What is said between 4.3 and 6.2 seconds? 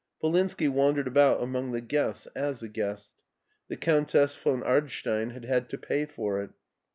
von Ardstein had had to pay